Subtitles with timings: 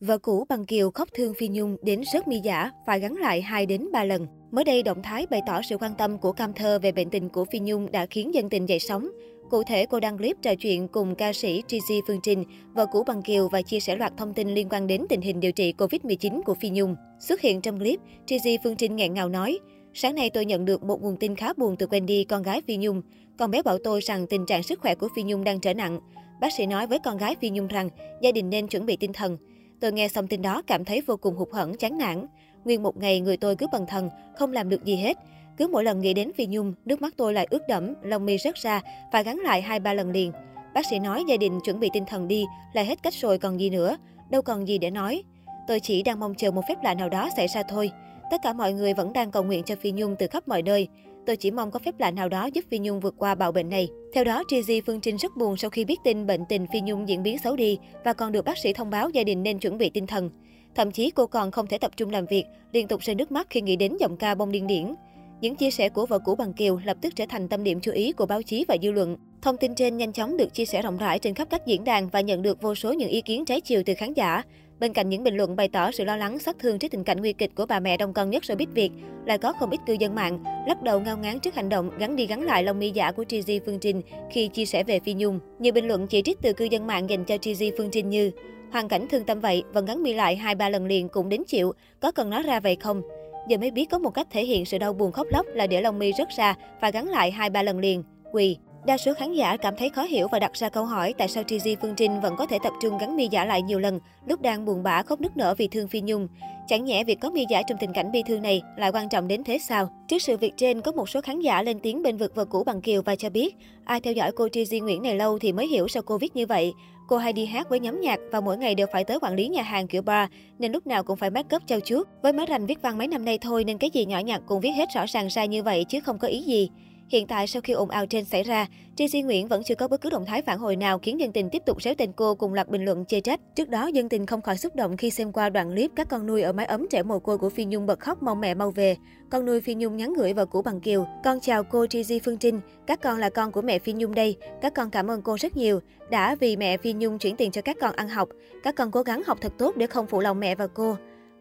[0.00, 3.42] Vợ cũ bằng Kiều khóc thương Phi Nhung đến rớt mi giả, phải gắn lại
[3.42, 4.26] 2 đến 3 lần.
[4.50, 7.28] Mới đây, động thái bày tỏ sự quan tâm của Cam Thơ về bệnh tình
[7.28, 9.08] của Phi Nhung đã khiến dân tình dậy sóng.
[9.50, 12.44] Cụ thể, cô đăng clip trò chuyện cùng ca sĩ Gigi Phương Trinh,
[12.74, 15.40] vợ cũ bằng Kiều và chia sẻ loạt thông tin liên quan đến tình hình
[15.40, 16.96] điều trị Covid-19 của Phi Nhung.
[17.20, 19.58] Xuất hiện trong clip, Gigi Phương Trinh nghẹn ngào nói,
[19.94, 22.76] Sáng nay tôi nhận được một nguồn tin khá buồn từ Wendy, con gái Phi
[22.76, 23.02] Nhung.
[23.38, 26.00] Con bé bảo tôi rằng tình trạng sức khỏe của Phi Nhung đang trở nặng.
[26.40, 27.88] Bác sĩ nói với con gái Phi Nhung rằng
[28.22, 29.36] gia đình nên chuẩn bị tinh thần.
[29.80, 32.26] Tôi nghe xong tin đó cảm thấy vô cùng hụt hẫng, chán nản.
[32.64, 35.16] Nguyên một ngày người tôi cứ bần thần, không làm được gì hết.
[35.56, 38.38] Cứ mỗi lần nghĩ đến Phi Nhung, nước mắt tôi lại ướt đẫm, lòng mi
[38.38, 38.80] rớt ra,
[39.12, 40.32] phải gắn lại hai ba lần liền.
[40.74, 43.60] Bác sĩ nói gia đình chuẩn bị tinh thần đi, là hết cách rồi còn
[43.60, 43.96] gì nữa,
[44.30, 45.22] đâu còn gì để nói.
[45.66, 47.90] Tôi chỉ đang mong chờ một phép lạ nào đó xảy ra thôi.
[48.30, 50.88] Tất cả mọi người vẫn đang cầu nguyện cho Phi Nhung từ khắp mọi nơi.
[51.26, 53.68] Tôi chỉ mong có phép lạ nào đó giúp Phi Nhung vượt qua bạo bệnh
[53.68, 53.88] này.
[54.12, 57.08] Theo đó, Trizy Phương Trinh rất buồn sau khi biết tin bệnh tình Phi Nhung
[57.08, 59.78] diễn biến xấu đi và còn được bác sĩ thông báo gia đình nên chuẩn
[59.78, 60.30] bị tinh thần.
[60.74, 63.46] Thậm chí cô còn không thể tập trung làm việc, liên tục rơi nước mắt
[63.50, 64.94] khi nghĩ đến giọng ca bông điên điển.
[65.40, 67.92] Những chia sẻ của vợ cũ bằng Kiều lập tức trở thành tâm điểm chú
[67.92, 69.16] ý của báo chí và dư luận.
[69.42, 72.08] Thông tin trên nhanh chóng được chia sẻ rộng rãi trên khắp các diễn đàn
[72.08, 74.42] và nhận được vô số những ý kiến trái chiều từ khán giả.
[74.80, 77.20] Bên cạnh những bình luận bày tỏ sự lo lắng, xót thương trước tình cảnh
[77.20, 78.90] nguy kịch của bà mẹ đông con nhất showbiz Việt,
[79.26, 82.16] lại có không ít cư dân mạng lắc đầu ngao ngán trước hành động gắn
[82.16, 85.14] đi gắn lại lông mi giả của Trizy Phương Trinh khi chia sẻ về Phi
[85.14, 85.40] Nhung.
[85.58, 88.30] Nhiều bình luận chỉ trích từ cư dân mạng dành cho Trizy Phương Trinh như
[88.72, 91.42] hoàn cảnh thương tâm vậy, vẫn gắn mi lại hai ba lần liền cũng đến
[91.46, 93.02] chịu, có cần nói ra vậy không?
[93.48, 95.80] Giờ mới biết có một cách thể hiện sự đau buồn khóc lóc là để
[95.80, 98.02] lông mi rớt ra và gắn lại hai ba lần liền.
[98.32, 98.56] Quỳ.
[98.86, 101.42] Đa số khán giả cảm thấy khó hiểu và đặt ra câu hỏi tại sao
[101.44, 104.42] Trizy Phương Trinh vẫn có thể tập trung gắn mi giả lại nhiều lần lúc
[104.42, 106.28] đang buồn bã khóc nức nở vì thương Phi Nhung.
[106.68, 109.28] Chẳng nhẽ việc có mi giả trong tình cảnh bi thương này lại quan trọng
[109.28, 109.90] đến thế sao?
[110.08, 112.64] Trước sự việc trên, có một số khán giả lên tiếng bên vực vợ cũ
[112.64, 115.66] bằng Kiều và cho biết, ai theo dõi cô Trizy Nguyễn này lâu thì mới
[115.66, 116.72] hiểu sao cô viết như vậy.
[117.08, 119.48] Cô hay đi hát với nhóm nhạc và mỗi ngày đều phải tới quản lý
[119.48, 122.08] nhà hàng kiểu bar, nên lúc nào cũng phải make up trao chuốt.
[122.22, 124.60] Với má rành viết văn mấy năm nay thôi nên cái gì nhỏ nhặt cũng
[124.60, 126.70] viết hết rõ ràng sai như vậy chứ không có ý gì.
[127.10, 130.00] Hiện tại sau khi ồn ào trên xảy ra, Tracy Nguyễn vẫn chưa có bất
[130.00, 132.54] cứ động thái phản hồi nào khiến dân tình tiếp tục xéo tên cô cùng
[132.54, 133.40] loạt bình luận chê trách.
[133.54, 136.26] Trước đó, dân tình không khỏi xúc động khi xem qua đoạn clip các con
[136.26, 138.70] nuôi ở mái ấm trẻ mồ côi của Phi Nhung bật khóc mong mẹ mau
[138.70, 138.96] về.
[139.30, 141.06] Con nuôi Phi Nhung nhắn gửi vào củ bằng kiều.
[141.24, 144.36] Con chào cô Tracy Phương Trinh, các con là con của mẹ Phi Nhung đây.
[144.62, 145.80] Các con cảm ơn cô rất nhiều,
[146.10, 148.28] đã vì mẹ Phi Nhung chuyển tiền cho các con ăn học.
[148.62, 150.96] Các con cố gắng học thật tốt để không phụ lòng mẹ và cô.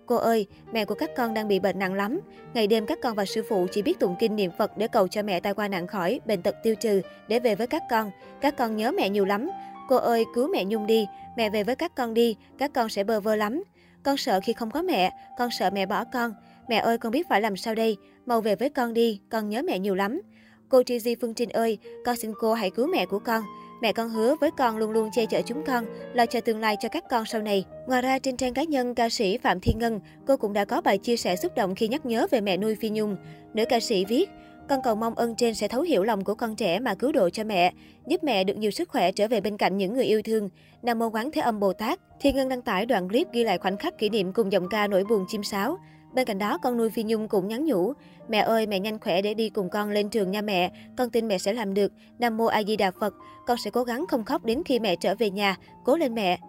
[0.09, 2.19] Cô ơi, mẹ của các con đang bị bệnh nặng lắm.
[2.53, 5.07] Ngày đêm các con và sư phụ chỉ biết tụng kinh niệm Phật để cầu
[5.07, 8.11] cho mẹ tai qua nạn khỏi, bệnh tật tiêu trừ, để về với các con.
[8.41, 9.49] Các con nhớ mẹ nhiều lắm.
[9.89, 11.05] Cô ơi, cứu mẹ Nhung đi,
[11.37, 13.63] mẹ về với các con đi, các con sẽ bơ vơ lắm.
[14.03, 16.33] Con sợ khi không có mẹ, con sợ mẹ bỏ con.
[16.69, 19.61] Mẹ ơi, con biết phải làm sao đây, mau về với con đi, con nhớ
[19.61, 20.21] mẹ nhiều lắm.
[20.69, 23.43] Cô Trizy Phương Trinh ơi, con xin cô hãy cứu mẹ của con.
[23.81, 26.75] Mẹ con hứa với con luôn luôn che chở chúng con, lo cho tương lai
[26.79, 27.65] cho các con sau này.
[27.87, 30.81] Ngoài ra, trên trang cá nhân ca sĩ Phạm Thiên Ngân, cô cũng đã có
[30.81, 33.15] bài chia sẻ xúc động khi nhắc nhớ về mẹ nuôi Phi Nhung.
[33.53, 34.29] Nữ ca sĩ viết,
[34.69, 37.29] con cầu mong ơn trên sẽ thấu hiểu lòng của con trẻ mà cứu độ
[37.29, 37.73] cho mẹ,
[38.07, 40.49] giúp mẹ được nhiều sức khỏe trở về bên cạnh những người yêu thương.
[40.81, 41.99] Nam mô Quán Thế Âm Bồ Tát.
[42.21, 44.87] Thiên Ngân đăng tải đoạn clip ghi lại khoảnh khắc kỷ niệm cùng giọng ca
[44.87, 45.77] nỗi buồn chim sáo.
[46.13, 47.93] Bên cạnh đó, con nuôi Phi Nhung cũng nhắn nhủ,
[48.29, 51.27] mẹ ơi, mẹ nhanh khỏe để đi cùng con lên trường nha mẹ, con tin
[51.27, 51.91] mẹ sẽ làm được.
[52.19, 53.13] Nam mô A Di Đà Phật,
[53.47, 55.55] con sẽ cố gắng không khóc đến khi mẹ trở về nhà,
[55.85, 56.39] cố lên mẹ.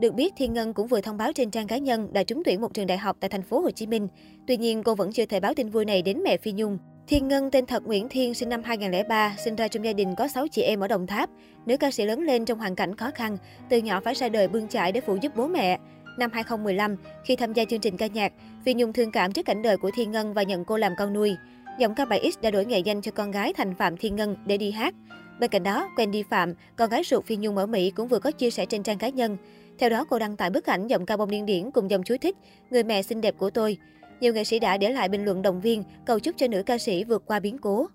[0.00, 2.60] Được biết, Thiên Ngân cũng vừa thông báo trên trang cá nhân đã trúng tuyển
[2.60, 4.08] một trường đại học tại thành phố Hồ Chí Minh.
[4.46, 6.78] Tuy nhiên, cô vẫn chưa thể báo tin vui này đến mẹ Phi Nhung.
[7.06, 10.28] Thiên Ngân tên thật Nguyễn Thiên sinh năm 2003, sinh ra trong gia đình có
[10.28, 11.30] 6 chị em ở Đồng Tháp.
[11.66, 13.38] Nữ ca sĩ lớn lên trong hoàn cảnh khó khăn,
[13.68, 15.78] từ nhỏ phải ra đời bươn chải để phụ giúp bố mẹ.
[16.16, 18.32] Năm 2015, khi tham gia chương trình ca nhạc,
[18.64, 21.12] Phi Nhung thương cảm trước cảnh đời của Thiên Ngân và nhận cô làm con
[21.12, 21.36] nuôi.
[21.78, 24.56] Giọng ca 7X đã đổi nghệ danh cho con gái thành Phạm Thiên Ngân để
[24.56, 24.94] đi hát.
[25.40, 28.30] Bên cạnh đó, Wendy Phạm, con gái ruột Phi Nhung ở Mỹ cũng vừa có
[28.30, 29.36] chia sẻ trên trang cá nhân.
[29.78, 32.16] Theo đó, cô đăng tải bức ảnh giọng ca bông điên điển cùng dòng chú
[32.20, 32.36] thích
[32.70, 33.76] Người mẹ xinh đẹp của tôi.
[34.20, 36.78] Nhiều nghệ sĩ đã để lại bình luận động viên, cầu chúc cho nữ ca
[36.78, 37.86] sĩ vượt qua biến cố.